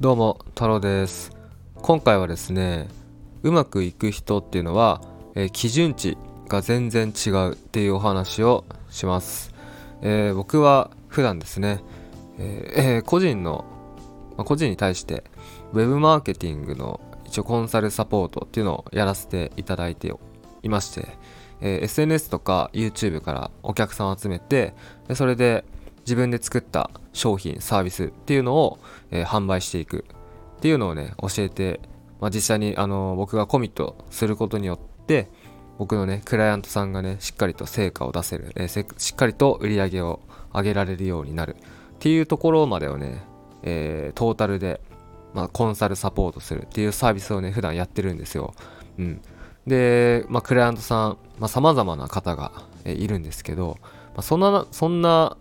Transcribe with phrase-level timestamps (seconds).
[0.00, 1.30] どうも太郎です。
[1.74, 2.88] 今回はですね
[3.42, 5.02] うまくいく人っていうのは、
[5.34, 6.16] えー基準値
[6.48, 9.52] が全然違うっていうお話をします、
[10.00, 11.80] えー僕は普段ですね、
[12.38, 13.66] えー個人の、
[14.38, 15.22] まあ個人に対して
[15.74, 20.10] ウェブマーケティングの一応コンサルサポートっていうのをやらせていただいて
[20.62, 21.08] いまして、
[21.60, 24.72] え SNS とか YouTube からお客さんを集めて
[25.12, 25.66] それで
[26.10, 28.80] 自分で作った商品サービスっていうのを、
[29.12, 30.04] えー販売していく
[30.58, 31.80] っていうのをね教えて、
[32.20, 35.30] まあ、実際にあの僕がコミットすることによって
[35.78, 40.20] 僕のねクライアントさんがねしっかりと成果を出せる、えーしっかりと売り上げを
[40.52, 43.22] 上げられるようになるっていうところまでをね、
[43.62, 44.80] えートータルで、
[45.32, 48.52] まあ、コンサルサポートするっていうサービスをね普段やってるんですよ。
[48.98, 49.22] うん、
[49.64, 52.50] で、まあ、クライアントさんさまざ、まな方が、
[52.84, 55.36] えいるんですけど、まあ、そんなそんな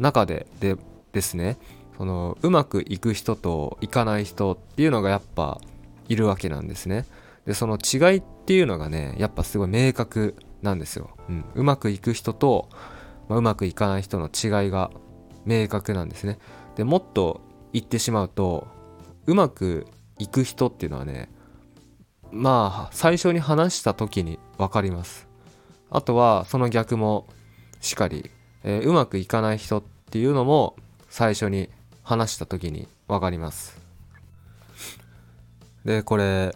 [0.00, 0.76] 中でで
[1.12, 1.58] ですね
[1.96, 5.60] そのうまくいく人といかない人っていうのがやっぱ
[6.08, 7.04] いるわけなんですね。
[7.46, 11.10] でその違いっていうのがねやっぱすごい明確なんですよ。
[11.28, 12.68] うん、うまくいく人と、
[13.28, 14.90] まあ、うまくいかない人の違いが
[15.44, 16.38] 明確なんですね。
[16.74, 17.42] でもっと
[17.72, 18.66] 言ってしまうと
[19.26, 19.86] うまく
[20.18, 21.30] いく人っていうのはね
[22.32, 25.28] まあ最初に話した時に分かります。
[25.90, 27.26] あとはその逆も
[27.80, 28.30] しかり、
[28.64, 30.76] えーうまくいかない人っていうのも
[31.08, 31.68] 最初に
[32.02, 33.80] 話した時に分かります。
[35.84, 36.54] でこれ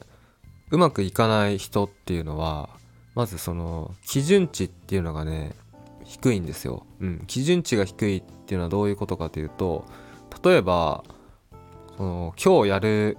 [0.70, 2.68] うまくいかない人っていうのは
[3.14, 5.52] まずその基準値っていうのがね
[6.04, 6.84] 低いんですよ。
[7.00, 9.84] うん、基準値が低いっていうのはどういうことかというと
[10.44, 11.04] 例えば
[11.96, 13.16] その今日やる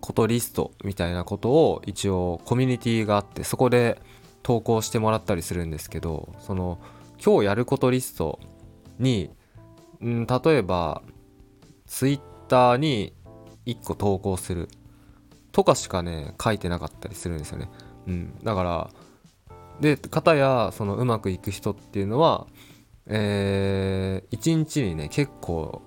[0.00, 4.00] ことリストみたいなことを一応コミュニティがあってそこで
[4.42, 6.78] 投稿してもらったりするんですけどその
[7.22, 8.38] 今日やることリスト
[8.98, 9.30] に、
[10.00, 11.02] うん、例えば
[11.86, 13.14] ツイッターに
[13.66, 14.68] 1個投稿する
[15.52, 17.70] とかしかね書いてなかったりするんですよね。
[18.06, 18.90] うん、だから
[19.80, 22.46] で片やそのうまくいく人っていうのは
[23.06, 25.82] えー、1日にね結構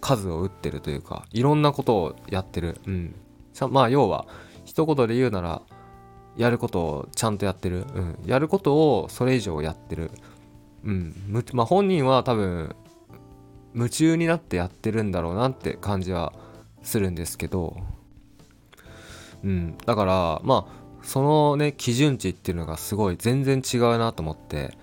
[0.00, 3.14] 数を打ってるというかいろんなことをやってる、うん、
[3.70, 4.26] まあ要は
[4.64, 5.62] 一言で言うなら
[6.36, 10.12] やることをちゃんとやってる、うん、やることをそれ以上やってる、
[10.88, 11.14] うん。
[11.52, 12.74] まあ、本人は多分
[13.74, 16.32] 夢中になってやってるんだろうなって感じは
[16.82, 17.76] するんですけど、
[19.44, 20.72] うん、だからまあ
[21.02, 24.76] そのね基準値っていうのがすごい全然違うなと思って。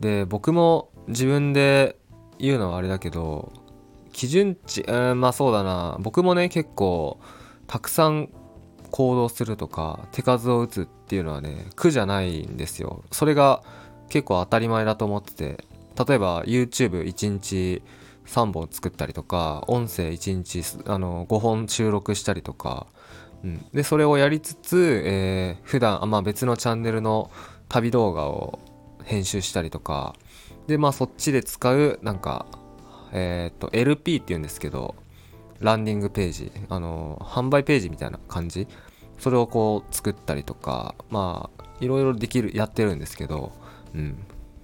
[0.00, 1.96] で僕も自分で
[2.38, 3.52] 言うのはあれだけど
[4.12, 5.96] 基準値、えーまあそうだな。
[6.00, 7.18] 僕もね結構
[7.66, 8.28] たくさん
[8.90, 13.02] 行動するとか手数を打つっていうのはね苦じゃないんですよ。
[13.10, 13.62] それが
[14.08, 15.64] 結構当たり前だと思ってて
[16.06, 17.82] 例えば YouTube1 日
[18.26, 22.86] 3本作ったりとか音声1日あの5本収録したりとか、
[23.42, 27.30] うん、でそれをやりつつ、えー普段あまあ別のチャンネルの
[27.68, 28.58] 旅動画を
[29.04, 30.14] 編集したりとか
[30.66, 32.46] でまあそっちで使うなんか
[33.12, 34.94] えっ、と LP っていうんですけど
[35.60, 38.68] ランディングページあの販売ページみたいな感じ？
[39.18, 43.52] それをこう作ったりとかまあいろいろできるやってるんですけど
[43.98, 44.18] うん。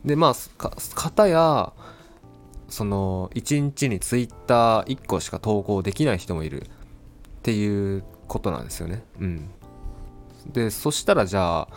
[0.05, 1.73] でまあか片や
[2.69, 6.63] その1日に Twitter1 個しか投稿できない人もいる。
[6.65, 9.05] っていうことなんですよね。
[9.21, 9.51] うん。
[10.47, 11.69] でそしたらじゃあ、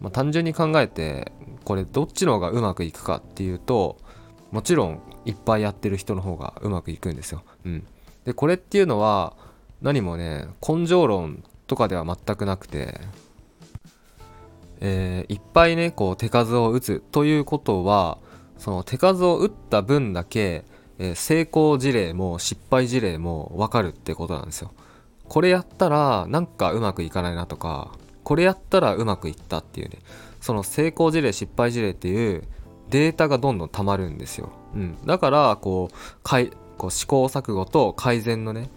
[0.00, 1.30] まあ、単純に考えて
[1.64, 3.98] これどっちの方がうまくいくかっていうと
[4.50, 7.44] もちろんいっぱいやってる人の方がうまくいくんですよ。
[7.64, 7.86] うん、
[8.24, 9.36] でこれっていうのは
[9.80, 13.00] 何もね根性論とかでは全くなくて、
[14.80, 18.18] えーいっぱいねこう手数を打つということは
[18.58, 20.64] その手数を打った分だけ、
[20.98, 24.72] えー成功事例も失敗事例も分かるってことなんですよ。
[25.28, 27.90] これやったらなんかうまくいかないなとか
[28.22, 29.98] これやったらうまくいったっていうね。
[30.40, 32.44] その成功事例失敗事例っていう
[32.90, 38.70] データがどんどん溜まるんですよ、うん、だからこうかいこう試行錯誤と改善のね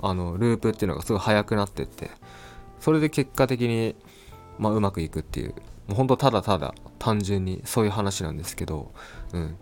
[0.00, 2.10] あのループっていうのがすごい速くなってって
[2.80, 3.96] それで結果的に、
[4.58, 5.54] まあ、うまくいくっていう。
[5.86, 8.92] もうほんとただただ単純にそういう話なんですけど、
[9.32, 9.56] うん、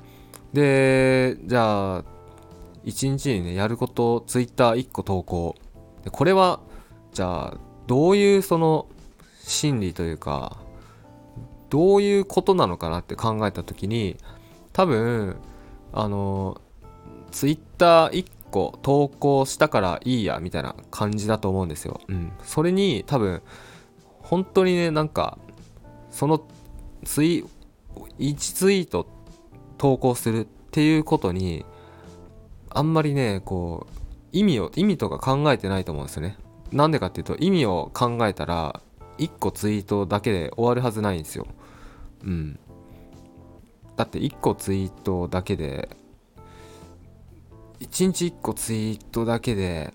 [0.52, 2.04] でじゃあ
[2.84, 5.56] 1日にねやることツイッター1個投稿。
[6.10, 6.60] これは
[7.12, 8.86] じゃあどういうその
[9.44, 10.56] 心理というか
[11.70, 14.16] どういうことなのかなって考えた時に
[14.72, 15.36] 多分
[15.92, 16.60] あの
[17.30, 22.00] ツイッター1個投稿したからいいやみたいな感じだと思うんですよ。
[22.08, 23.42] うん、それに多分
[24.32, 25.36] 本当にねなんか
[26.10, 26.42] その
[27.04, 27.44] ツイ
[28.18, 29.06] 1ツイート
[29.76, 31.66] 投稿するっていうことに
[32.70, 33.94] あんまりねこう
[34.32, 36.38] 意味を意味とか考えてないと思うんですよね。
[36.70, 38.80] なんでかっていうと意味を考えたら
[39.18, 41.46] 1個ツイートだけで終わるはずないんですよ。
[42.24, 42.58] うん。
[43.98, 45.90] だって1個ツイートだけで
[47.80, 49.92] 1日1個ツイートだけで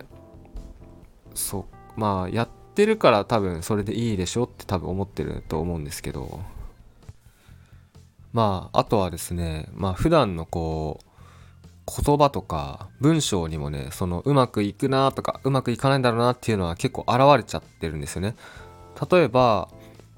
[1.33, 1.65] そ
[1.97, 6.39] うまあやってるから多分それでいいでしょって多分思ってると思うんですけど。
[8.33, 11.07] まああとはですねまあ普段のこう
[12.05, 18.35] 言葉とか文章にもねそのうまくいくなとかうまくいかないんだろうなっていうのは結構現れちゃってるんですよね。
[19.11, 19.69] 例えば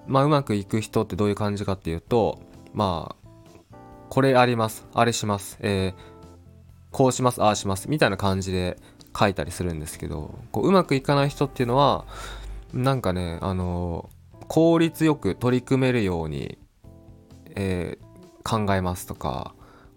[0.06, 2.42] まあうまくいく人ってどういう感じかっていうと
[2.74, 3.30] まあ
[4.10, 6.02] これありますあれしますえー、
[6.92, 8.78] こうしますああしますみたいな感じで
[9.18, 12.06] 書いたりするんですけどこううまくいかない人っていうのは
[12.74, 14.10] なんかねあの
[14.48, 16.58] 効率よく取り組めるように、
[17.56, 19.54] えー、考えますとか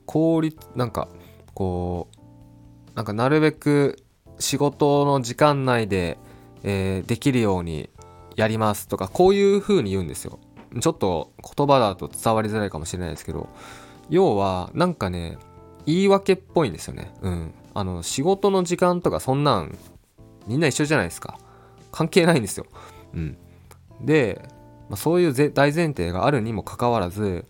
[0.07, 1.09] 効率なんか
[1.55, 4.03] こうなんかなるべく
[4.39, 6.19] 仕事の時間内で、
[6.63, 7.89] えー、できるように
[8.37, 10.39] やりますとかこういう風に言うんですよ。
[10.81, 13.51] ちょっと言葉だと伝わりづらいかもしれないですけど
[14.09, 15.37] 要はなんかね
[15.85, 17.13] 言い訳っぽいんですよね。
[17.23, 17.55] うん。
[17.75, 19.77] あの仕事の時間とかそんなん
[20.47, 21.39] みんな一緒じゃないですか。
[21.93, 22.67] 関係ないんですよ。
[23.15, 23.37] うん。
[24.01, 24.43] で、
[24.89, 27.47] まあ、そういう大前提があるにもかかわらず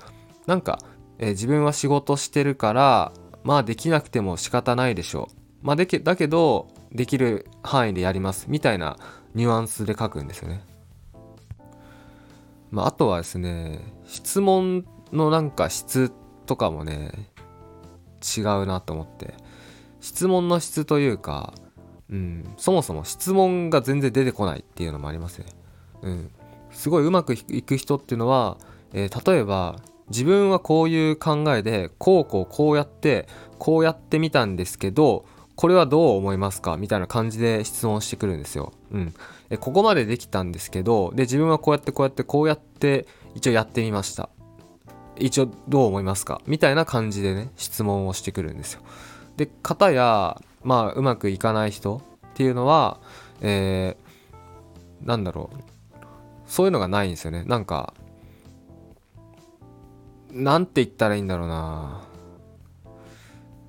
[0.47, 0.79] なんか、
[1.19, 3.12] えー、自分は仕事してるから
[3.43, 5.67] まあできなくても仕方ないでしょう。
[5.67, 8.99] まあでけだけどできる範囲でやりますみたいな
[9.35, 10.65] ニュアンスで書くんですよね。
[12.71, 16.12] まあ、あとはですね質問のなんか質
[16.47, 17.31] とかもね
[18.37, 19.35] 違うなと思って。
[20.03, 21.55] 質問の質というか、
[22.10, 25.46] うん、そもそも質問が全然出てこないっていうのもありますね。
[26.02, 26.31] うん、
[26.70, 28.58] すごいうまくいく人っていうのは、
[28.93, 33.28] えー、例えば自分はこういう考えでこうこうこうやって
[33.58, 36.76] こうやってみたんですけどこれはどう思いますか？
[36.76, 38.72] みたいな感じで質問してくるんですよ。
[38.90, 39.14] うん。
[39.50, 44.31] えここまでできたんですけど、で、自分はこうやってこうやってこうやって一応やってみました。
[45.19, 46.40] 一応どう思いますか？
[46.46, 48.81] みたいな感じでね、質問をしてくるんですよ。
[49.37, 53.00] で、方や、まあ、うまくいかない人っていうのは、
[53.41, 55.56] えー、なんだろう。
[56.47, 57.44] そういうのがないんですよね。
[57.44, 57.94] なんか、
[60.31, 62.03] なんて言ったらいいんだろうな。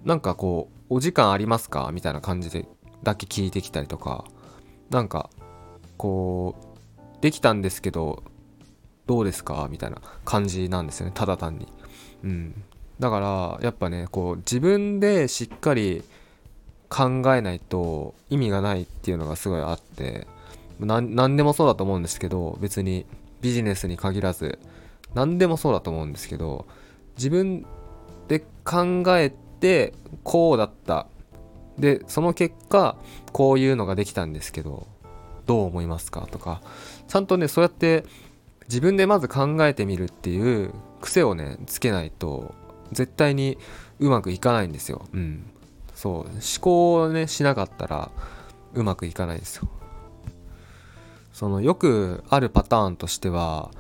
[0.03, 1.89] なんかこう、お時間ありますか？
[1.91, 2.67] みたいな感じで
[3.01, 4.25] だけ聞いてきたりとか
[4.91, 5.31] なんか
[5.97, 6.55] こ
[7.17, 8.23] うできたんですけど
[9.07, 9.67] どうですか？
[9.71, 11.67] みたいな感じなんですよねただ単に
[12.23, 12.63] うん
[12.99, 16.03] だからやっぱねこう自分でしっかり
[16.93, 20.27] 考えないと意味がないっていうのがすごいあって
[20.79, 23.07] 何でもそうだと思うんですけど別に
[23.41, 24.59] ビジネスに限らず
[25.15, 26.67] 何でもそうだと思うんですけど
[27.17, 27.65] 自分
[28.27, 29.93] で考えて
[30.23, 31.07] こうだった。
[31.79, 32.95] でその結果
[33.31, 34.85] こういうのができたんですけど
[35.47, 36.61] どう思いますかとか。
[37.07, 38.05] ちゃんとねそうやって
[38.67, 42.53] 自分でまず考えてみるっていう癖をねつけないと
[42.91, 43.57] 絶対に
[43.99, 45.07] うまくいかないんですよ。
[45.13, 45.52] うん。
[46.03, 46.29] そう思
[46.59, 48.11] 考をねしなかったら
[48.73, 49.69] うまくいかないですよ
[51.31, 53.71] そのよくあるパターンとしては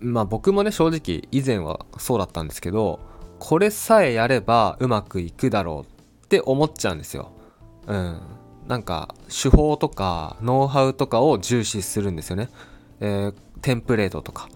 [0.00, 2.98] まあ僕もね正直以前はそうだったんですけど
[3.38, 7.32] これさえやればうまくいくだろうって思っちゃうんですよ。
[7.86, 8.20] うん。
[8.68, 12.48] なんか手法とかノウハウとかを重視するんですよね。
[13.00, 14.48] えー、テンプレートとか。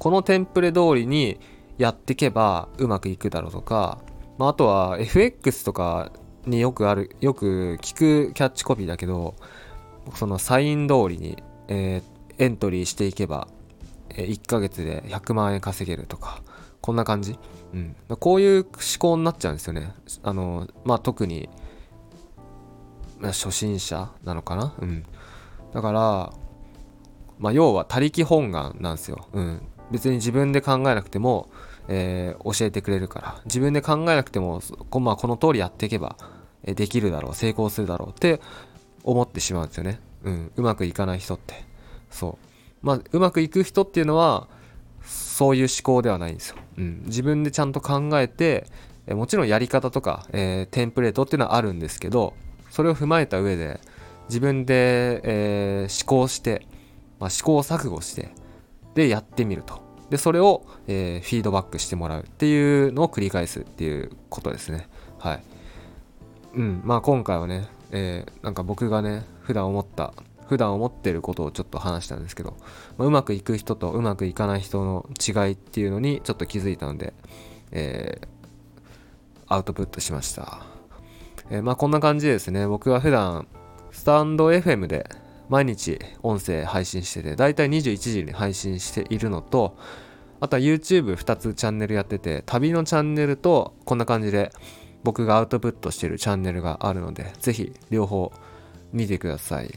[0.00, 1.38] このテンプレ通りに
[1.78, 3.98] やっていけばうまくいくだろうとか、
[4.36, 6.10] まあ、あとは FX とか
[6.46, 9.34] によくある、よく聞くキャッチコピーだけど、
[10.14, 13.48] そのサイン通りに、えー、エントリーしていけば、
[14.10, 16.42] え、1ヶ月で100万円稼げるとか、
[16.80, 17.38] こんな感じ？
[17.74, 19.92] うん、こういう思考になっちゃうんですよね。
[20.22, 21.48] あのまあ、特に、
[23.20, 25.04] 初心者なのかな、うん、
[25.74, 26.32] だから、
[27.38, 29.60] まあ、要は他力本願なんですよ、うん。
[29.90, 31.48] 別に自分で考えなくても、
[31.88, 36.16] えー、教えてくれるから自分で考えなくてもこ,、まあ、この通りやっていけば、
[36.64, 38.40] できるだろう成功するだろうって
[39.04, 41.64] 思ってしまうんですよね、うん、うまくいかない人って
[42.10, 42.38] そ
[42.82, 44.48] うまあうまくいく人っていうのは
[45.02, 46.56] そういう思考ではないんですよ。
[46.78, 48.66] うん、自分でちゃんと考えて、
[49.08, 52.34] もちろんやり方とか、えー、テンプレートっていうのはあるんですけど、
[52.70, 53.80] それを踏まえた上で、
[54.28, 56.66] 自分で、えー、思考して、
[57.18, 58.30] まあ、試行錯誤して、
[58.94, 59.80] で、やってみると。
[60.10, 64.88] で、それを、えー、フィードバックしてもらうっていうのを繰り返すっていうことですね。
[65.18, 65.42] はい。
[66.54, 70.14] うん、まあ今回はね、えー、なんか僕がね、普段思った
[70.48, 72.56] 普段思ってることをちょっと話したんですけど、
[72.96, 77.12] まあ、うまくいく人とうまくいかない人の違いっていうのにちょっと気づいたので、
[77.70, 78.26] えー、
[79.46, 80.62] アウトプットしました。
[81.50, 83.46] えー、まあこんな感じでですね、僕は普段、
[83.90, 85.08] スタンド FM で
[85.48, 89.76] 毎日音声配信してて、だいたい21時に配信しているのと、
[90.40, 94.52] あとは YouTube2 つチャンネルやってて、旅のチャンネルとこんな感じで
[95.02, 98.32] 僕がアウトプットしてるチャンネルがあるので、ぜひ両方
[98.92, 99.70] 見てください。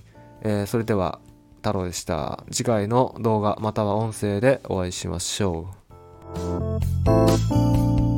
[0.43, 1.19] えー、それでは、
[1.57, 2.43] 太郎でした。
[2.51, 5.69] 次回の動画または音声でお会いしましょ
[8.07, 8.10] う。